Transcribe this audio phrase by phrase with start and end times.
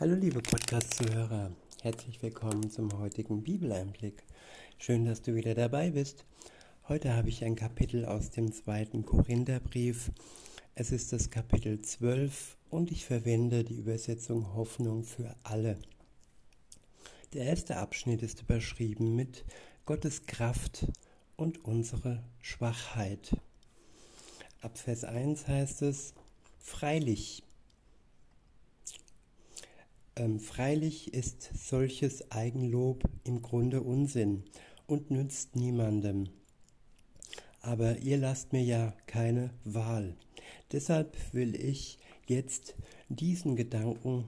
[0.00, 1.50] Hallo liebe Podcast-Zuhörer,
[1.82, 4.22] herzlich willkommen zum heutigen Bibeleinblick.
[4.78, 6.24] Schön, dass du wieder dabei bist.
[6.88, 10.10] Heute habe ich ein Kapitel aus dem zweiten Korintherbrief.
[10.74, 15.78] Es ist das Kapitel 12 und ich verwende die Übersetzung Hoffnung für alle.
[17.34, 19.44] Der erste Abschnitt ist überschrieben mit
[19.84, 20.86] Gottes Kraft
[21.36, 23.36] und unsere Schwachheit.
[24.62, 26.14] Ab Vers 1 heißt es,
[26.58, 27.42] Freilich,
[30.38, 34.44] freilich ist solches Eigenlob im Grunde Unsinn
[34.86, 36.28] und nützt niemandem.
[37.62, 40.16] Aber ihr lasst mir ja keine Wahl.
[40.72, 42.74] Deshalb will ich jetzt
[43.08, 44.24] diesen Gedanken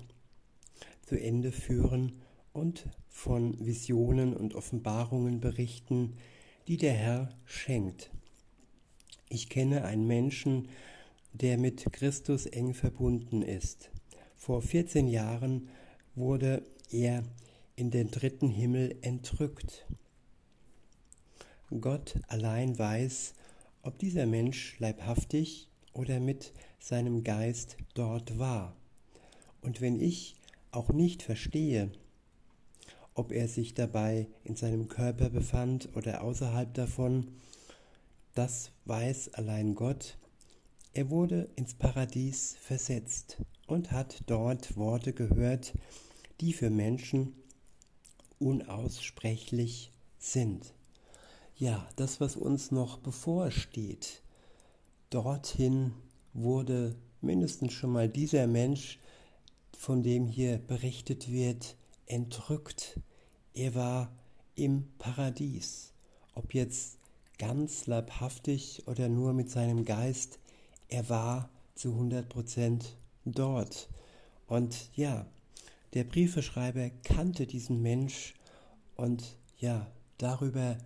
[1.03, 2.23] zu Ende führen
[2.55, 6.17] und von Visionen und Offenbarungen berichten,
[6.69, 8.11] die der Herr schenkt.
[9.29, 10.69] Ich kenne einen Menschen,
[11.33, 13.91] der mit Christus eng verbunden ist.
[14.37, 15.69] Vor 14 Jahren
[16.15, 17.23] wurde er
[17.77, 19.87] in den dritten Himmel entrückt.
[21.81, 23.34] Gott allein weiß,
[23.83, 28.77] ob dieser Mensch leibhaftig oder mit seinem Geist dort war.
[29.62, 30.37] Und wenn ich
[30.70, 31.91] auch nicht verstehe,
[33.15, 37.28] ob er sich dabei in seinem Körper befand oder außerhalb davon,
[38.34, 40.17] das weiß allein Gott.
[40.94, 43.39] Er wurde ins Paradies versetzt
[43.73, 45.73] und hat dort Worte gehört,
[46.41, 47.34] die für Menschen
[48.39, 50.75] unaussprechlich sind.
[51.56, 54.20] Ja, das, was uns noch bevorsteht,
[55.09, 55.95] dorthin
[56.34, 58.98] wurde mindestens schon mal dieser Mensch,
[59.77, 63.00] von dem hier berichtet wird, entrückt.
[63.55, 64.12] Er war
[64.55, 65.93] im Paradies.
[66.34, 66.98] Ob jetzt
[67.39, 70.39] ganz leibhaftig oder nur mit seinem Geist,
[70.89, 73.89] er war zu 100 Prozent dort.
[74.47, 75.27] Und ja,
[75.95, 78.34] der Briefeschreiber kannte diesen Mensch
[78.97, 80.78] und ja, darüber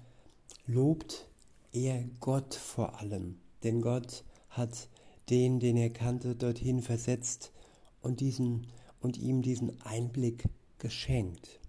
[0.67, 1.29] lobt
[1.73, 3.39] er Gott vor allem.
[3.63, 4.89] Denn Gott hat
[5.30, 7.52] den, den er kannte, dorthin versetzt
[8.01, 8.67] und, diesen,
[9.01, 10.45] und ihm diesen Einblick
[10.79, 11.61] geschenkt.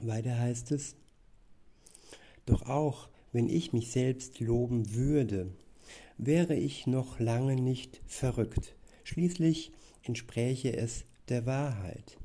[0.00, 0.96] Weiter heißt es,
[2.46, 5.50] doch auch wenn ich mich selbst loben würde,
[6.18, 8.76] wäre ich noch lange nicht verrückt.
[9.04, 9.70] Schließlich
[10.02, 12.18] entspräche es der Wahrheit.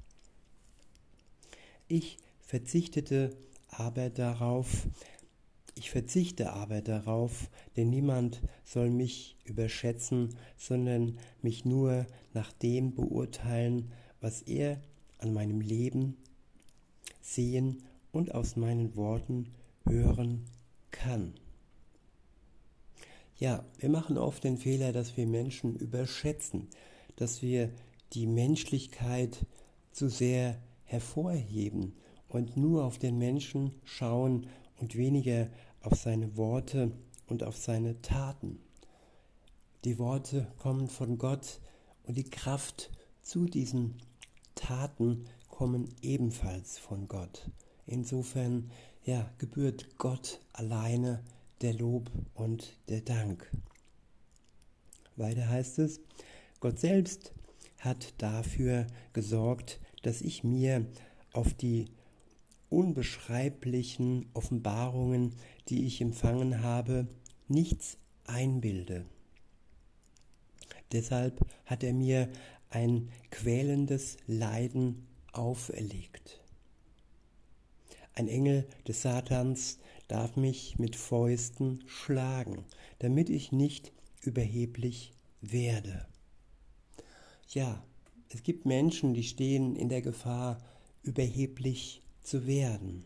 [1.87, 3.35] Ich verzichtete
[3.67, 4.87] aber darauf,
[5.75, 13.91] ich verzichte aber darauf, denn niemand soll mich überschätzen, sondern mich nur nach dem beurteilen,
[14.19, 14.81] was er
[15.19, 16.17] an meinem Leben
[17.21, 19.53] sehen und aus meinen Worten
[19.85, 20.45] hören
[20.91, 21.33] kann.
[23.39, 26.67] Ja, wir machen oft den Fehler, dass wir Menschen überschätzen,
[27.15, 27.71] dass wir
[28.11, 29.45] die Menschlichkeit
[29.91, 31.93] zu sehr hervorheben
[32.27, 35.47] und nur auf den Menschen schauen und weniger
[35.81, 36.91] auf seine Worte
[37.27, 38.59] und auf seine Taten.
[39.85, 41.61] Die Worte kommen von Gott
[42.03, 43.95] und die Kraft zu diesen
[44.55, 47.49] Taten kommen ebenfalls von Gott.
[47.85, 48.69] Insofern
[49.05, 51.23] ja, gebührt Gott alleine
[51.61, 53.51] der Lob und der Dank.
[55.15, 55.99] Weiter heißt es,
[56.59, 57.33] Gott selbst
[57.79, 60.85] hat dafür gesorgt, dass ich mir
[61.33, 61.85] auf die
[62.69, 65.35] unbeschreiblichen Offenbarungen,
[65.69, 67.07] die ich empfangen habe,
[67.47, 69.05] nichts einbilde.
[70.91, 72.29] Deshalb hat er mir
[72.69, 76.41] ein quälendes Leiden auferlegt.
[78.13, 82.65] Ein Engel des Satans darf mich mit Fäusten schlagen,
[82.97, 86.05] damit ich nicht überheblich werde.
[87.47, 87.81] Ja,
[88.29, 90.57] es gibt Menschen, die stehen in der Gefahr,
[91.03, 93.05] überheblich zu werden.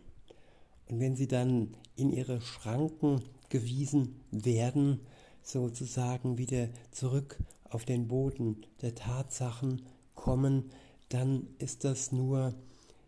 [0.87, 5.01] Und wenn sie dann in ihre Schranken gewiesen werden,
[5.43, 7.37] sozusagen wieder zurück
[7.69, 9.81] auf den Boden der Tatsachen
[10.15, 10.71] kommen,
[11.09, 12.55] dann ist das nur,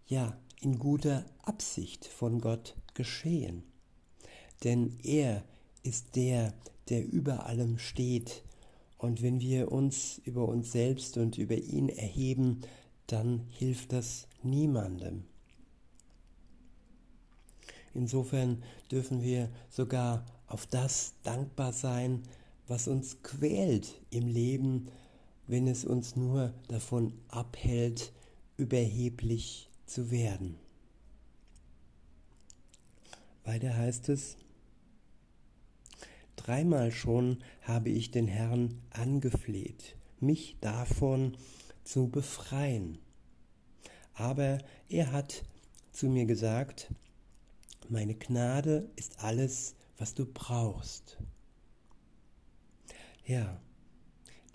[0.05, 3.63] ja, in guter Absicht von Gott geschehen
[4.63, 5.43] denn er
[5.83, 6.53] ist der,
[6.89, 8.43] der über allem steht.
[8.97, 12.61] Und wenn wir uns über uns selbst und über ihn erheben,
[13.07, 15.23] dann hilft das niemandem.
[17.93, 22.23] Insofern dürfen wir sogar auf das dankbar sein,
[22.67, 24.87] was uns quält im Leben,
[25.47, 28.11] wenn es uns nur davon abhält,
[28.57, 30.57] überheblich zu werden.
[33.43, 34.37] Weiter heißt es,
[36.45, 41.35] Dreimal schon habe ich den Herrn angefleht, mich davon
[41.83, 42.99] zu befreien.
[44.13, 45.43] Aber er hat
[45.91, 46.93] zu mir gesagt,
[47.89, 51.17] meine Gnade ist alles, was du brauchst.
[53.25, 53.59] Ja,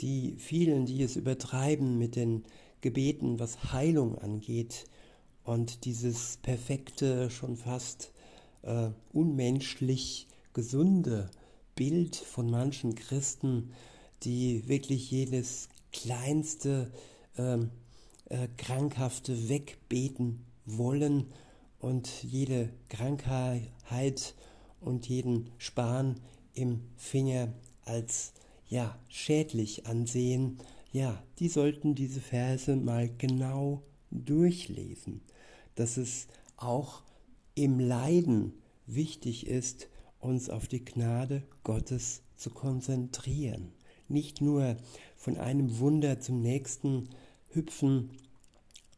[0.00, 2.44] die vielen, die es übertreiben mit den
[2.82, 4.84] Gebeten, was Heilung angeht
[5.42, 8.12] und dieses perfekte, schon fast
[8.62, 11.28] äh, unmenschlich gesunde
[11.74, 13.72] Bild von manchen Christen,
[14.22, 16.92] die wirklich jedes kleinste
[17.36, 17.70] ähm,
[18.28, 21.32] äh, Krankhafte wegbeten wollen
[21.78, 24.34] und jede Krankheit
[24.80, 26.20] und jeden Span
[26.54, 27.52] im Finger
[27.84, 28.32] als
[28.68, 30.58] ja schädlich ansehen,
[30.92, 35.22] ja, die sollten diese Verse mal genau durchlesen,
[35.74, 36.26] dass es
[36.56, 37.02] auch
[37.54, 38.54] im Leiden
[38.86, 39.88] wichtig ist,
[40.20, 43.72] uns auf die Gnade Gottes zu konzentrieren.
[44.08, 44.76] Nicht nur
[45.16, 47.08] von einem Wunder zum nächsten
[47.48, 48.10] hüpfen,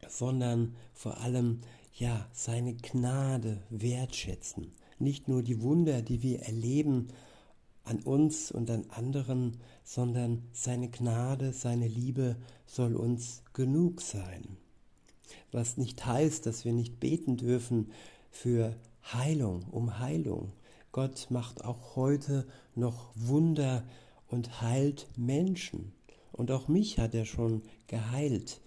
[0.07, 1.61] sondern vor allem
[1.93, 4.71] ja seine Gnade wertschätzen.
[4.99, 7.07] Nicht nur die Wunder, die wir erleben
[7.83, 14.57] an uns und an anderen, sondern seine Gnade, seine Liebe soll uns genug sein.
[15.51, 17.91] Was nicht heißt, dass wir nicht beten dürfen
[18.31, 18.75] für
[19.11, 20.53] Heilung, um Heilung.
[20.93, 23.83] Gott macht auch heute noch Wunder
[24.27, 25.91] und heilt Menschen.
[26.31, 28.61] Und auch mich hat er schon geheilt.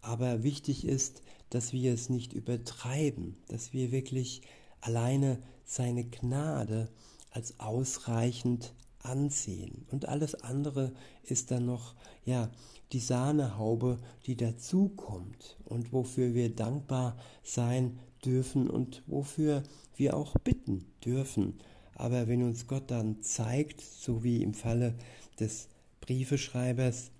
[0.00, 4.40] Aber wichtig ist, dass wir es nicht übertreiben, dass wir wirklich
[4.80, 6.90] alleine seine Gnade
[7.30, 8.72] als ausreichend
[9.04, 9.86] ansehen.
[9.90, 10.92] Und alles andere
[11.22, 12.50] ist dann noch, ja,
[12.92, 19.62] die Sahnehaube, die dazukommt und wofür wir dankbar sein dürfen und wofür
[19.96, 21.58] wir auch bitten dürfen.
[21.94, 24.94] Aber wenn uns Gott dann zeigt, so wie im Falle
[25.38, 25.68] des
[26.00, 27.10] Briefeschreibers,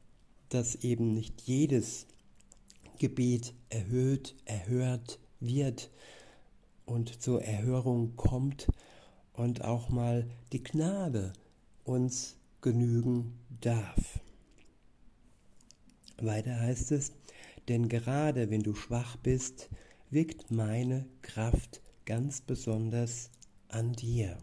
[0.49, 2.07] dass eben nicht jedes
[2.99, 5.91] Gebet erhöht, erhört wird
[6.87, 8.69] und zur Erhörung kommt
[9.33, 11.33] und auch mal die Gnade
[11.85, 14.21] uns genügen darf.
[16.19, 17.13] Weiter heißt es,
[17.69, 19.69] denn gerade wenn du schwach bist,
[20.11, 23.31] wirkt meine Kraft ganz besonders
[23.69, 24.39] an dir.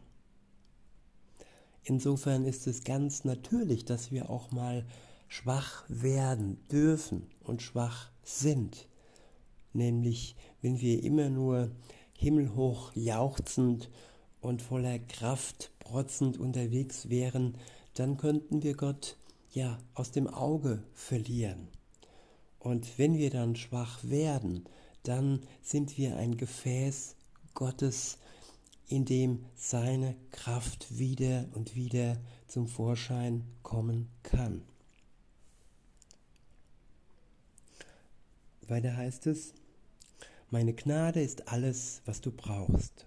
[1.83, 4.85] Insofern ist es ganz natürlich, dass wir auch mal
[5.27, 8.87] schwach werden dürfen und schwach sind.
[9.73, 11.71] Nämlich, wenn wir immer nur
[12.13, 13.89] himmelhoch jauchzend
[14.41, 17.57] und voller Kraft protzend unterwegs wären,
[17.95, 19.17] dann könnten wir Gott
[19.51, 21.67] ja aus dem Auge verlieren.
[22.59, 24.63] Und wenn wir dann schwach werden,
[25.03, 27.15] dann sind wir ein Gefäß
[27.53, 28.19] Gottes,
[28.87, 32.17] in dem seine Kraft wieder und wieder
[32.47, 34.61] zum Vorschein kommen kann.
[38.67, 39.53] Weiter heißt es,
[40.49, 43.05] meine Gnade ist alles, was du brauchst.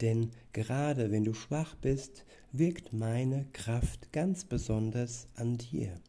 [0.00, 6.00] Denn gerade wenn du schwach bist, wirkt meine Kraft ganz besonders an dir.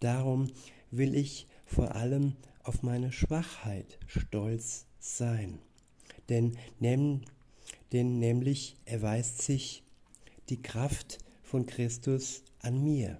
[0.00, 0.50] Darum
[0.90, 5.58] will ich vor allem auf meine Schwachheit stolz sein.
[6.28, 9.82] Denn, denn nämlich erweist sich
[10.48, 13.18] die Kraft von Christus an mir.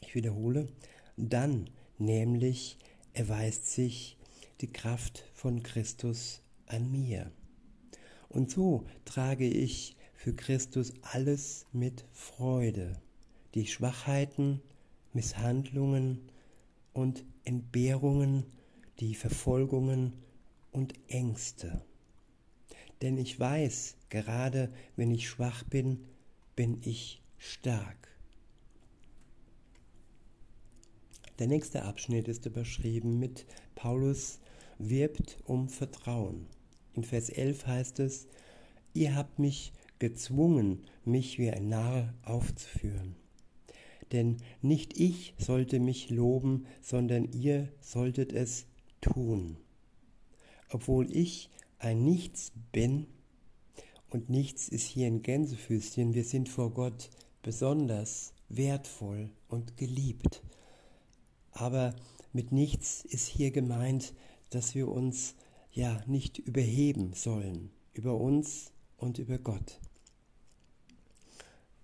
[0.00, 0.68] Ich wiederhole,
[1.16, 2.78] dann nämlich
[3.14, 4.16] erweist sich
[4.60, 7.32] die Kraft von Christus an mir.
[8.28, 13.00] Und so trage ich für Christus alles mit Freude,
[13.54, 14.60] die Schwachheiten,
[15.12, 16.30] Misshandlungen
[16.92, 18.44] und Entbehrungen,
[19.00, 20.12] die Verfolgungen
[20.72, 21.84] und Ängste.
[23.00, 26.04] Denn ich weiß, gerade wenn ich schwach bin,
[26.56, 28.08] bin ich stark.
[31.38, 34.40] Der nächste Abschnitt ist überschrieben mit Paulus
[34.78, 36.46] wirbt um Vertrauen.
[36.94, 38.26] In Vers 11 heißt es,
[38.94, 43.16] ihr habt mich gezwungen, mich wie ein Narr aufzuführen.
[44.12, 48.66] Denn nicht ich sollte mich loben, sondern ihr solltet es
[49.00, 49.56] tun.
[50.70, 53.06] Obwohl ich ein Nichts bin,
[54.10, 57.10] und nichts ist hier ein Gänsefüßchen, wir sind vor Gott
[57.42, 60.42] besonders wertvoll und geliebt.
[61.52, 61.94] Aber
[62.32, 64.14] mit nichts ist hier gemeint,
[64.50, 65.34] dass wir uns
[65.72, 69.80] ja nicht überheben sollen über uns und über Gott.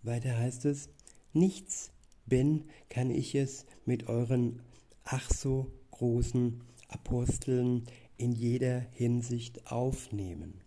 [0.03, 0.89] Weiter heißt es,
[1.33, 1.91] nichts
[2.27, 4.61] bin, kann ich es mit euren
[5.05, 7.85] ach so großen Aposteln
[8.17, 10.61] in jeder Hinsicht aufnehmen.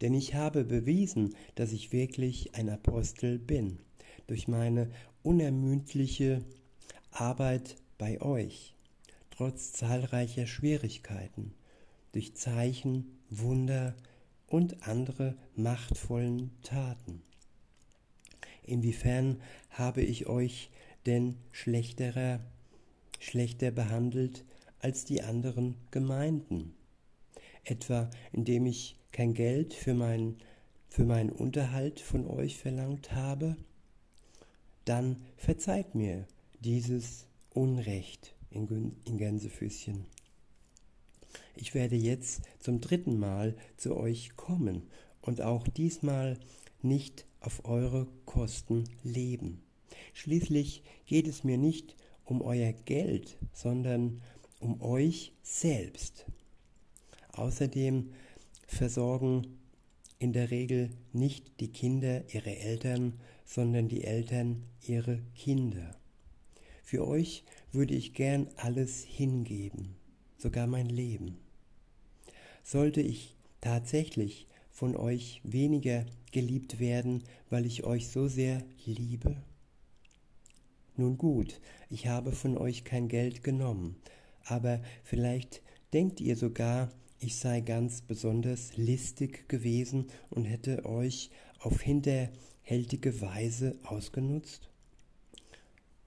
[0.00, 3.78] Denn ich habe bewiesen, dass ich wirklich ein Apostel bin,
[4.26, 4.90] durch meine
[5.22, 6.44] unermüdliche
[7.10, 8.74] Arbeit bei euch.
[9.30, 11.54] trotz zahlreicher Schwierigkeiten,
[12.12, 13.94] durch Zeichen, Wunder
[14.46, 17.22] und andere machtvollen Taten.
[18.64, 20.70] Inwiefern habe ich euch
[21.06, 22.40] denn schlechterer,
[23.18, 24.44] schlechter behandelt
[24.80, 26.74] als die anderen Gemeinden?
[27.64, 30.36] Etwa indem ich kein Geld für, mein,
[30.88, 33.56] für meinen Unterhalt von euch verlangt habe?
[34.84, 36.26] Dann verzeiht mir
[36.60, 40.06] dieses Unrecht in, in Gänsefüßchen.
[41.60, 44.82] Ich werde jetzt zum dritten Mal zu euch kommen
[45.20, 46.38] und auch diesmal
[46.82, 49.60] nicht auf eure Kosten leben.
[50.14, 54.22] Schließlich geht es mir nicht um euer Geld, sondern
[54.60, 56.26] um euch selbst.
[57.32, 58.12] Außerdem
[58.68, 59.58] versorgen
[60.20, 65.96] in der Regel nicht die Kinder ihre Eltern, sondern die Eltern ihre Kinder.
[66.84, 69.96] Für euch würde ich gern alles hingeben,
[70.36, 71.47] sogar mein Leben.
[72.70, 79.42] Sollte ich tatsächlich von euch weniger geliebt werden, weil ich euch so sehr liebe?
[80.94, 83.96] Nun gut, ich habe von euch kein Geld genommen,
[84.44, 85.62] aber vielleicht
[85.94, 93.78] denkt ihr sogar, ich sei ganz besonders listig gewesen und hätte euch auf hinterhältige Weise
[93.82, 94.68] ausgenutzt?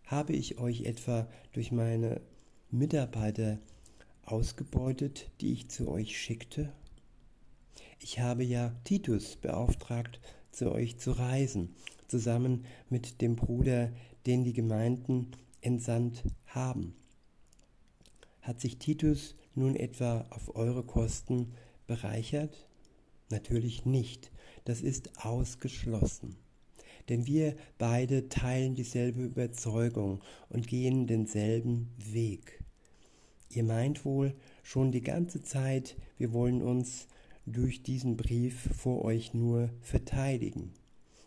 [0.05, 2.21] Habe ich euch etwa durch meine
[2.69, 3.57] Mitarbeiter
[4.31, 6.71] ausgebeutet, die ich zu euch schickte?
[7.99, 10.19] Ich habe ja Titus beauftragt,
[10.51, 11.75] zu euch zu reisen,
[12.07, 13.91] zusammen mit dem Bruder,
[14.25, 16.95] den die Gemeinden entsandt haben.
[18.41, 21.53] Hat sich Titus nun etwa auf eure Kosten
[21.85, 22.67] bereichert?
[23.29, 24.31] Natürlich nicht,
[24.65, 26.37] das ist ausgeschlossen.
[27.09, 32.60] Denn wir beide teilen dieselbe Überzeugung und gehen denselben Weg.
[33.55, 37.07] Ihr meint wohl schon die ganze Zeit, wir wollen uns
[37.45, 40.73] durch diesen Brief vor euch nur verteidigen.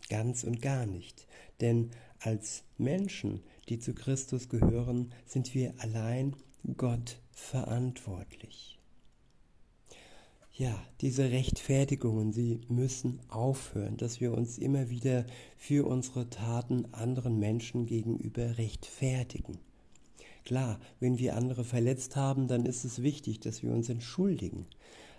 [0.09, 1.27] Ganz und gar nicht,
[1.61, 6.35] denn als Menschen, die zu Christus gehören, sind wir allein
[6.77, 8.79] Gott verantwortlich.
[10.57, 15.25] Ja, diese Rechtfertigungen, sie müssen aufhören, dass wir uns immer wieder
[15.57, 19.59] für unsere Taten anderen Menschen gegenüber rechtfertigen.
[20.45, 24.67] Klar, wenn wir andere verletzt haben, dann ist es wichtig, dass wir uns entschuldigen.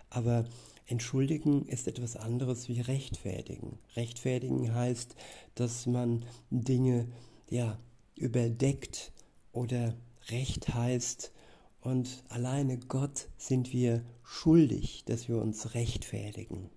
[0.09, 0.45] Aber
[0.87, 3.79] entschuldigen ist etwas anderes wie rechtfertigen.
[3.97, 5.17] Rechtfertigen heißt,
[5.57, 7.09] dass man Dinge
[7.51, 7.79] ja
[8.15, 9.13] überdeckt
[9.53, 9.95] oder
[10.29, 11.33] recht heißt
[11.81, 16.71] und alleine Gott sind wir schuldig, dass wir uns rechtfertigen.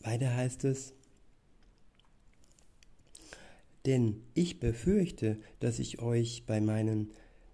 [0.00, 0.92] Weiter heißt es,
[3.86, 7.10] denn ich befürchte, dass ich euch bei, meinen,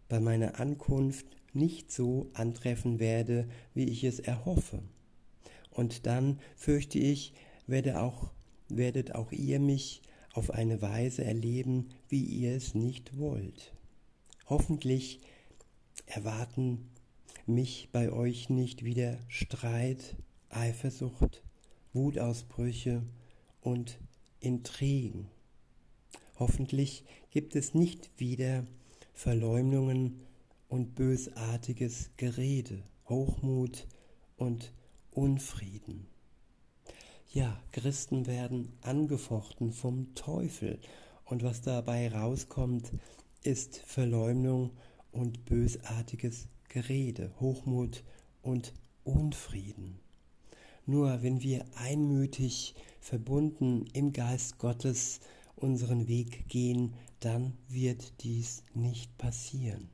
[0.08, 4.82] bei meiner Ankunft nicht so antreffen werde, wie ich es erhoffe.
[5.70, 7.34] Und dann fürchte ich,
[7.66, 8.30] werde auch,
[8.68, 13.72] werdet auch ihr mich auf eine Weise erleben, wie ihr es nicht wollt.
[14.46, 15.20] Hoffentlich
[16.06, 16.90] erwarten
[17.46, 20.16] mich bei euch nicht wieder Streit,
[20.48, 21.42] Eifersucht,
[21.92, 23.02] Wutausbrüche
[23.60, 23.98] und
[24.40, 25.28] Intrigen.
[26.40, 28.66] Hoffentlich gibt es nicht wieder
[29.12, 30.22] Verleumdungen
[30.68, 33.86] und bösartiges Gerede, Hochmut
[34.38, 34.72] und
[35.10, 36.06] Unfrieden.
[37.30, 40.78] Ja, Christen werden angefochten vom Teufel
[41.26, 42.90] und was dabei rauskommt,
[43.42, 44.70] ist Verleumdung
[45.12, 48.02] und bösartiges Gerede, Hochmut
[48.40, 48.72] und
[49.04, 50.00] Unfrieden.
[50.86, 55.20] Nur wenn wir einmütig verbunden im Geist Gottes
[55.62, 59.88] unseren Weg gehen, dann wird dies nicht passieren.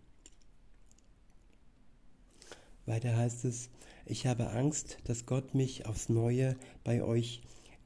[2.87, 3.71] Weiter heißt es,
[4.05, 7.43] ich habe Angst, dass Gott mich aufs neue bei euch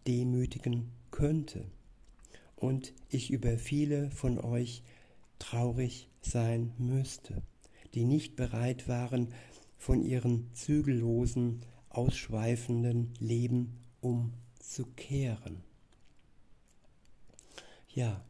[0.06, 1.64] demütigen könnte
[2.56, 4.82] und ich über viele von euch
[5.38, 7.42] traurig sein müsste,
[7.94, 9.32] die nicht bereit waren,
[9.78, 15.69] von ihrem zügellosen, ausschweifenden Leben umzukehren.
[17.92, 18.25] Ja,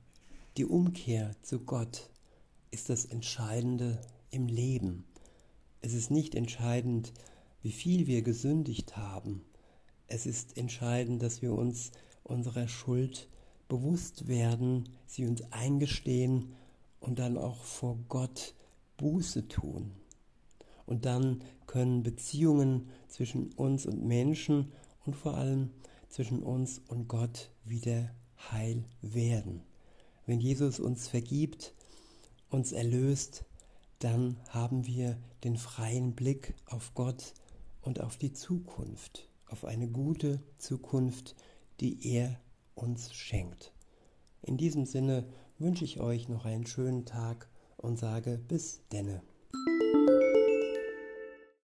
[0.56, 2.08] die Umkehr zu Gott
[2.70, 4.00] ist das Entscheidende
[4.30, 5.04] im Leben.
[5.82, 7.12] Es ist nicht entscheidend,
[7.60, 9.44] wie viel wir gesündigt haben.
[10.06, 13.28] Es ist entscheidend, dass wir uns unserer Schuld
[13.68, 16.54] bewusst werden, sie uns eingestehen
[16.98, 18.54] und dann auch vor Gott
[18.96, 19.92] Buße tun.
[20.86, 24.72] Und dann können Beziehungen zwischen uns und Menschen
[25.04, 25.68] und vor allem
[26.08, 28.08] zwischen uns und Gott wieder
[28.50, 29.62] heil werden.
[30.26, 31.74] Wenn Jesus uns vergibt,
[32.48, 33.44] uns erlöst,
[33.98, 37.34] dann haben wir den freien Blick auf Gott
[37.82, 41.34] und auf die Zukunft, auf eine gute Zukunft,
[41.80, 42.40] die er
[42.74, 43.72] uns schenkt.
[44.42, 45.26] In diesem Sinne
[45.58, 49.22] wünsche ich euch noch einen schönen Tag und sage bis denne.